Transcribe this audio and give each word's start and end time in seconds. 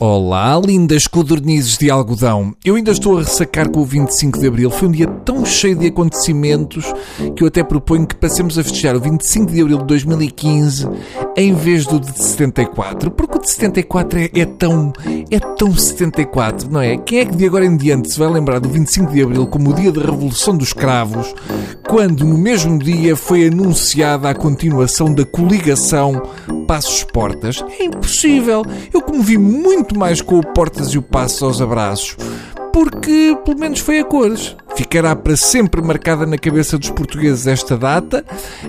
Olá, 0.00 0.60
lindas 0.60 1.06
codornizes 1.06 1.78
de 1.78 1.88
algodão. 1.88 2.52
Eu 2.64 2.74
ainda 2.74 2.90
estou 2.90 3.16
a 3.16 3.20
ressacar 3.20 3.70
com 3.70 3.80
o 3.80 3.84
25 3.84 4.40
de 4.40 4.48
Abril. 4.48 4.68
Foi 4.68 4.88
um 4.88 4.90
dia 4.90 5.06
tão 5.06 5.46
cheio 5.46 5.76
de 5.76 5.86
acontecimentos 5.86 6.92
que 7.36 7.44
eu 7.44 7.46
até 7.46 7.62
proponho 7.62 8.04
que 8.04 8.16
passemos 8.16 8.58
a 8.58 8.64
festejar 8.64 8.96
o 8.96 9.00
25 9.00 9.52
de 9.52 9.60
Abril 9.60 9.78
de 9.78 9.84
2015 9.84 10.88
em 11.36 11.54
vez 11.54 11.86
do 11.86 12.00
de 12.00 12.10
74. 12.12 13.08
Porque 13.12 13.38
o 13.38 13.40
de 13.40 13.48
74 13.48 14.18
é, 14.18 14.30
é 14.34 14.44
tão. 14.44 14.92
é 15.30 15.38
tão 15.38 15.72
74, 15.72 16.68
não 16.70 16.80
é? 16.80 16.96
Quem 16.96 17.20
é 17.20 17.24
que 17.24 17.36
de 17.36 17.46
agora 17.46 17.64
em 17.64 17.76
diante 17.76 18.10
se 18.10 18.18
vai 18.18 18.28
lembrar 18.28 18.58
do 18.58 18.68
25 18.68 19.12
de 19.12 19.22
Abril 19.22 19.46
como 19.46 19.70
o 19.70 19.74
dia 19.74 19.92
da 19.92 20.00
Revolução 20.00 20.56
dos 20.56 20.72
Cravos, 20.72 21.32
quando 21.88 22.24
no 22.24 22.36
mesmo 22.38 22.78
dia 22.78 23.14
foi 23.16 23.46
anunciada 23.46 24.28
a 24.28 24.34
continuação 24.34 25.12
da 25.12 25.24
coligação 25.24 26.22
Passos 26.66 27.04
Portas? 27.04 27.64
É 27.78 27.84
impossível. 27.84 28.62
Eu, 28.92 29.02
como 29.02 29.22
vi 29.22 29.38
muito 29.38 29.98
mais 29.98 30.20
com 30.20 30.38
o 30.38 30.46
Portas 30.46 30.88
e 30.88 30.98
o 30.98 31.02
Passo 31.02 31.44
aos 31.44 31.60
abraços, 31.60 32.16
porque 32.72 33.36
pelo 33.44 33.58
menos 33.58 33.80
foi 33.80 34.00
a 34.00 34.04
cores. 34.04 34.56
Ficará 34.76 35.14
para 35.14 35.36
sempre 35.36 35.80
marcada 35.80 36.26
na 36.26 36.36
cabeça 36.36 36.76
dos 36.76 36.90
portugueses 36.90 37.46
esta 37.46 37.76
data, 37.76 38.24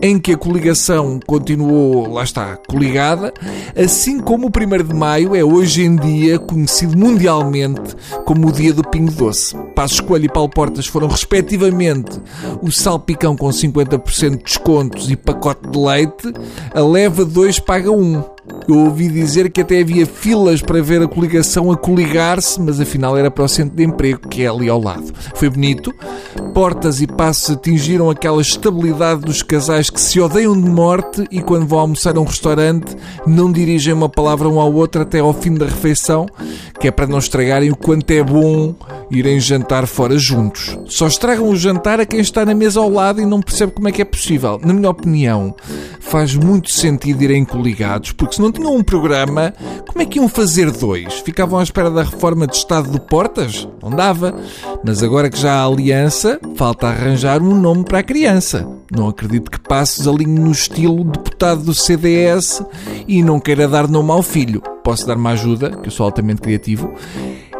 em 0.00 0.18
que 0.18 0.32
a 0.32 0.36
coligação 0.36 1.20
continuou, 1.26 2.12
lá 2.12 2.22
está, 2.22 2.56
coligada, 2.68 3.32
assim 3.76 4.18
como 4.18 4.46
o 4.46 4.50
1 4.50 4.84
de 4.84 4.94
Maio 4.94 5.36
é 5.36 5.44
hoje 5.44 5.82
em 5.82 5.96
dia 5.96 6.38
conhecido 6.38 6.96
mundialmente 6.96 7.94
como 8.24 8.48
o 8.48 8.52
dia 8.52 8.72
do 8.72 8.82
Pingo 8.82 9.12
Doce. 9.12 9.56
Passos 9.74 10.00
Coelho 10.00 10.26
e 10.26 10.28
Paulo 10.28 10.48
Portas 10.48 10.86
foram, 10.86 11.08
respectivamente, 11.08 12.20
o 12.62 12.70
salpicão 12.70 13.36
com 13.36 13.48
50% 13.48 14.30
de 14.30 14.44
descontos 14.44 15.10
e 15.10 15.16
pacote 15.16 15.68
de 15.68 15.78
leite, 15.78 16.32
a 16.74 16.80
leva 16.80 17.24
2 17.24 17.60
paga 17.60 17.90
1. 17.90 18.00
Um. 18.00 18.39
Eu 18.68 18.76
ouvi 18.76 19.08
dizer 19.08 19.50
que 19.50 19.60
até 19.60 19.80
havia 19.80 20.06
filas 20.06 20.62
para 20.62 20.80
ver 20.82 21.02
a 21.02 21.08
coligação 21.08 21.72
a 21.72 21.76
coligar-se, 21.76 22.60
mas 22.60 22.80
afinal 22.80 23.16
era 23.16 23.30
para 23.30 23.44
o 23.44 23.48
centro 23.48 23.76
de 23.76 23.84
emprego, 23.84 24.28
que 24.28 24.42
é 24.42 24.48
ali 24.48 24.68
ao 24.68 24.80
lado. 24.80 25.12
Foi 25.34 25.50
bonito. 25.50 25.92
Portas 26.54 27.00
e 27.00 27.06
passos 27.06 27.56
atingiram 27.56 28.10
aquela 28.10 28.40
estabilidade 28.40 29.22
dos 29.22 29.42
casais 29.42 29.90
que 29.90 30.00
se 30.00 30.20
odeiam 30.20 30.60
de 30.60 30.68
morte 30.68 31.24
e 31.30 31.40
quando 31.40 31.66
vão 31.66 31.78
almoçar 31.78 32.16
a 32.16 32.20
um 32.20 32.24
restaurante 32.24 32.96
não 33.26 33.50
dirigem 33.50 33.92
uma 33.92 34.08
palavra 34.08 34.48
um 34.48 34.60
ao 34.60 34.72
outro 34.72 35.02
até 35.02 35.20
ao 35.20 35.32
fim 35.32 35.54
da 35.54 35.66
refeição, 35.66 36.26
que 36.78 36.88
é 36.88 36.90
para 36.90 37.06
não 37.06 37.18
estragarem 37.18 37.70
o 37.70 37.76
quanto 37.76 38.10
é 38.10 38.22
bom 38.22 38.74
irem 39.10 39.40
jantar 39.40 39.86
fora 39.86 40.18
juntos. 40.18 40.76
Só 40.86 41.06
estragam 41.06 41.48
o 41.48 41.56
jantar 41.56 42.00
a 42.00 42.06
quem 42.06 42.20
está 42.20 42.44
na 42.44 42.54
mesa 42.54 42.80
ao 42.80 42.90
lado 42.90 43.20
e 43.20 43.26
não 43.26 43.40
percebe 43.40 43.72
como 43.72 43.88
é 43.88 43.92
que 43.92 44.02
é 44.02 44.04
possível. 44.04 44.60
Na 44.62 44.72
minha 44.72 44.90
opinião, 44.90 45.54
faz 46.10 46.34
muito 46.34 46.72
sentido 46.72 47.22
irem 47.22 47.44
coligados, 47.44 48.10
porque 48.10 48.34
se 48.34 48.42
não 48.42 48.50
tinham 48.50 48.74
um 48.74 48.82
programa, 48.82 49.54
como 49.86 50.02
é 50.02 50.04
que 50.04 50.18
iam 50.18 50.28
fazer 50.28 50.68
dois? 50.72 51.14
Ficavam 51.20 51.60
à 51.60 51.62
espera 51.62 51.88
da 51.88 52.02
reforma 52.02 52.48
de 52.48 52.56
Estado 52.56 52.90
de 52.90 52.98
Portas? 52.98 53.68
Não 53.80 53.90
dava. 53.90 54.34
Mas 54.84 55.04
agora 55.04 55.30
que 55.30 55.38
já 55.38 55.52
há 55.52 55.64
aliança, 55.64 56.40
falta 56.56 56.88
arranjar 56.88 57.40
um 57.40 57.54
nome 57.54 57.84
para 57.84 58.00
a 58.00 58.02
criança. 58.02 58.66
Não 58.90 59.08
acredito 59.08 59.52
que 59.52 59.60
Passos 59.60 60.08
alinhe 60.08 60.40
no 60.40 60.50
estilo 60.50 61.04
deputado 61.04 61.62
do 61.62 61.72
CDS 61.72 62.60
e 63.06 63.22
não 63.22 63.38
queira 63.38 63.68
dar 63.68 63.86
nome 63.86 64.10
ao 64.10 64.22
filho. 64.22 64.60
Posso 64.82 65.06
dar 65.06 65.16
uma 65.16 65.30
ajuda, 65.30 65.70
que 65.70 65.86
eu 65.86 65.92
sou 65.92 66.04
altamente 66.04 66.42
criativo 66.42 66.92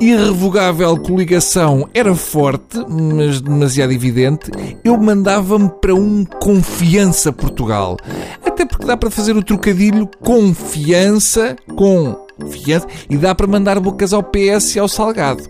irrevogável 0.00 0.96
coligação 0.98 1.88
era 1.94 2.14
forte, 2.14 2.78
mas 2.88 3.40
demasiado 3.40 3.92
evidente, 3.92 4.50
eu 4.84 4.96
mandava-me 4.96 5.70
para 5.80 5.94
um 5.94 6.24
Confiança 6.24 7.32
Portugal. 7.32 7.96
Até 8.44 8.64
porque 8.66 8.86
dá 8.86 8.96
para 8.96 9.10
fazer 9.10 9.36
o 9.36 9.42
trocadilho 9.42 10.08
confiança 10.22 11.56
com 11.74 12.26
confiança 12.38 12.86
e 13.08 13.16
dá 13.16 13.34
para 13.34 13.46
mandar 13.46 13.80
bocas 13.80 14.12
ao 14.12 14.22
PS 14.22 14.76
e 14.76 14.78
ao 14.78 14.88
Salgado. 14.88 15.42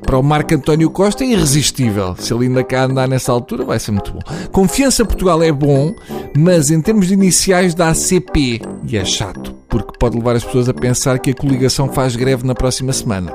Para 0.00 0.18
o 0.18 0.22
Marco 0.22 0.54
António 0.54 0.90
Costa 0.90 1.24
é 1.24 1.28
irresistível. 1.28 2.16
Se 2.18 2.34
ele 2.34 2.46
ainda 2.46 2.64
cá 2.64 2.84
andar 2.84 3.08
nessa 3.08 3.32
altura, 3.32 3.64
vai 3.64 3.78
ser 3.78 3.92
muito 3.92 4.12
bom. 4.12 4.20
Confiança 4.50 5.04
Portugal 5.04 5.42
é 5.42 5.52
bom, 5.52 5.94
mas 6.36 6.70
em 6.70 6.80
termos 6.80 7.06
de 7.06 7.14
iniciais 7.14 7.74
da 7.74 7.90
ACP, 7.90 8.60
e 8.84 8.96
é 8.96 9.04
chato, 9.04 9.51
porque 9.72 9.96
pode 9.98 10.18
levar 10.18 10.36
as 10.36 10.44
pessoas 10.44 10.68
a 10.68 10.74
pensar 10.74 11.18
que 11.18 11.30
a 11.30 11.34
coligação 11.34 11.88
faz 11.88 12.14
greve 12.14 12.46
na 12.46 12.54
próxima 12.54 12.92
semana. 12.92 13.34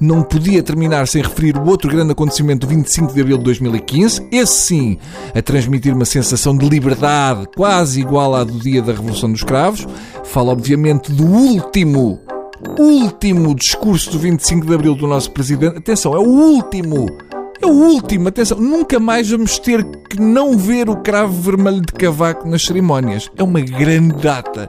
Não 0.00 0.20
podia 0.20 0.60
terminar 0.60 1.06
sem 1.06 1.22
referir 1.22 1.56
o 1.56 1.64
outro 1.64 1.88
grande 1.88 2.10
acontecimento 2.10 2.66
do 2.66 2.70
25 2.70 3.14
de 3.14 3.20
abril 3.20 3.38
de 3.38 3.44
2015, 3.44 4.26
esse 4.32 4.52
sim, 4.52 4.98
a 5.32 5.40
transmitir 5.40 5.94
uma 5.94 6.04
sensação 6.04 6.56
de 6.56 6.68
liberdade 6.68 7.46
quase 7.54 8.00
igual 8.00 8.34
à 8.34 8.42
do 8.42 8.58
dia 8.58 8.82
da 8.82 8.92
Revolução 8.92 9.30
dos 9.30 9.44
Cravos. 9.44 9.86
Fala, 10.24 10.50
obviamente, 10.50 11.12
do 11.12 11.24
último 11.24 12.18
último 12.78 13.54
discurso 13.54 14.10
do 14.10 14.18
25 14.18 14.66
de 14.66 14.74
Abril 14.74 14.94
do 14.96 15.06
nosso 15.06 15.30
Presidente. 15.30 15.78
Atenção, 15.78 16.14
é 16.14 16.18
o 16.18 16.26
último! 16.26 17.06
É 17.60 17.66
o 17.66 17.70
último, 17.70 18.28
atenção, 18.28 18.58
nunca 18.58 19.00
mais 19.00 19.30
vamos 19.30 19.58
ter 19.58 19.82
que 20.10 20.20
não 20.20 20.58
ver 20.58 20.90
o 20.90 20.96
cravo 20.96 21.32
vermelho 21.32 21.80
de 21.80 21.92
cavaco 21.92 22.46
nas 22.46 22.62
cerimónias. 22.62 23.30
É 23.36 23.42
uma 23.42 23.60
grande 23.60 24.14
data 24.16 24.68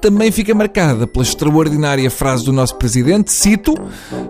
também 0.00 0.30
fica 0.30 0.54
marcada 0.54 1.06
pela 1.06 1.24
extraordinária 1.24 2.10
frase 2.10 2.44
do 2.44 2.52
nosso 2.52 2.76
Presidente, 2.76 3.30
cito, 3.32 3.74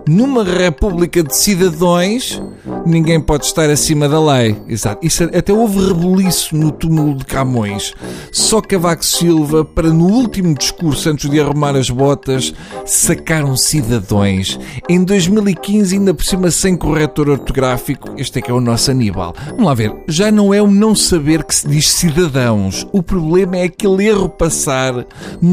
numa 0.07 0.43
república 0.43 1.23
de 1.23 1.35
cidadãos 1.35 2.41
ninguém 2.85 3.19
pode 3.19 3.45
estar 3.45 3.69
acima 3.69 4.07
da 4.07 4.19
lei. 4.19 4.55
Exato. 4.67 5.05
Isso 5.05 5.23
até 5.23 5.53
houve 5.53 5.87
rebuliço 5.87 6.55
no 6.55 6.71
túmulo 6.71 7.15
de 7.15 7.25
Camões. 7.25 7.93
Só 8.31 8.61
Cavaco 8.61 9.05
Silva, 9.05 9.63
para 9.63 9.89
no 9.89 10.05
último 10.05 10.53
discurso, 10.53 11.09
antes 11.09 11.29
de 11.29 11.39
arrumar 11.39 11.75
as 11.75 11.89
botas, 11.89 12.53
sacaram 12.85 13.55
cidadãos. 13.55 14.59
Em 14.89 15.03
2015, 15.03 15.95
ainda 15.95 16.13
por 16.13 16.23
cima 16.23 16.51
sem 16.51 16.75
corretor 16.75 17.29
ortográfico, 17.29 18.09
este 18.17 18.39
é 18.39 18.41
que 18.41 18.51
é 18.51 18.53
o 18.53 18.61
nosso 18.61 18.91
Aníbal. 18.91 19.33
Vamos 19.49 19.65
lá 19.65 19.73
ver. 19.73 19.93
Já 20.07 20.31
não 20.31 20.53
é 20.53 20.61
o 20.61 20.67
não 20.67 20.95
saber 20.95 21.43
que 21.43 21.55
se 21.55 21.67
diz 21.67 21.89
cidadãos. 21.89 22.87
O 22.91 23.01
problema 23.01 23.57
é 23.57 23.63
aquele 23.63 24.07
erro 24.07 24.29
passar 24.29 25.05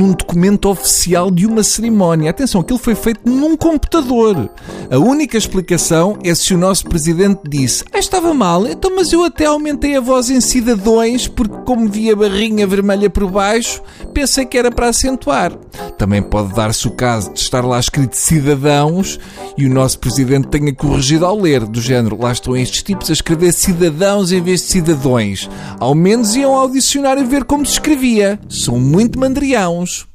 num 0.09 0.13
documento 0.15 0.69
oficial 0.71 1.31
de 1.31 1.47
uma 1.47 1.63
cerimónia. 1.63 2.31
Atenção, 2.31 2.63
aquilo 2.63 2.79
foi 2.79 2.95
feito 2.95 3.29
num 3.29 3.57
computador. 3.57 4.49
A 4.91 4.99
única 4.99 5.37
explicação 5.37 6.19
é 6.25 6.35
se 6.35 6.55
o 6.55 6.59
nosso 6.59 6.87
presidente 6.87 7.41
disse: 7.47 7.85
ah, 7.93 7.99
estava 7.99 8.33
mal, 8.33 8.67
então, 8.67 8.95
mas 8.95 9.13
eu 9.13 9.23
até 9.25 9.45
aumentei 9.45 9.97
a 9.97 10.01
voz 10.01 10.31
em 10.31 10.41
cidadões 10.41 11.29
porque, 11.29 11.57
como 11.65 11.89
vi 11.89 12.11
a 12.11 12.17
barrinha 12.17 12.67
vermelha 12.67 13.11
por 13.11 13.31
baixo, 13.31 13.83
pensei 14.19 14.45
que 14.45 14.59
era 14.59 14.69
para 14.69 14.89
acentuar. 14.89 15.53
Também 15.97 16.21
pode 16.21 16.53
dar-se 16.53 16.89
o 16.89 16.91
caso 16.91 17.33
de 17.33 17.39
estar 17.39 17.65
lá 17.65 17.79
escrito 17.79 18.17
cidadãos 18.17 19.19
e 19.57 19.65
o 19.65 19.71
nosso 19.71 20.01
presidente 20.01 20.49
tenha 20.49 20.75
corrigido 20.75 21.25
ao 21.25 21.39
ler, 21.39 21.65
do 21.65 21.81
género: 21.81 22.21
lá 22.21 22.33
estão 22.33 22.57
estes 22.57 22.83
tipos 22.83 23.11
a 23.11 23.13
escrever 23.13 23.53
cidadãos 23.53 24.33
em 24.33 24.43
vez 24.43 24.63
de 24.63 24.67
cidadões. 24.67 25.49
Ao 25.79 25.95
menos 25.95 26.35
iam 26.35 26.53
ao 26.53 26.69
dicionário 26.69 27.25
ver 27.29 27.45
como 27.45 27.65
se 27.65 27.75
escrevia. 27.75 28.41
São 28.49 28.81
muito 28.81 29.21
mandriãos. 29.21 30.09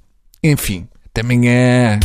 Enfim, 0.43 0.85
até 1.09 1.21
amanhã. 1.21 1.99